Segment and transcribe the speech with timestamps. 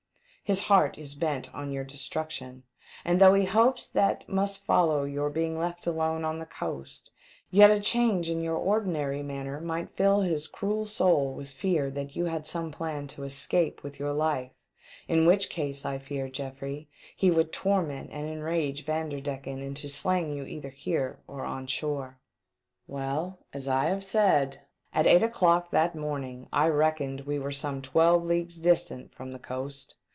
[0.43, 2.63] His heart is bent on your destruction,
[3.05, 7.09] and though he hopes that must follow your being left alone on the coast,
[7.49, 12.17] yet a change in your ordinary manner might fill his cruel soul with fear that
[12.17, 14.51] you had some plan to escape with your life,
[15.07, 20.43] in which case I fear, Geoffrey, he would torment and enrage Vanderdecken into slaying you
[20.43, 22.19] either here or on shore."
[22.87, 24.59] Well, as I have said,
[24.93, 29.39] at eight o'clock that morning I reckoned we were some twelve leagues distant from the
[29.39, 29.95] coast.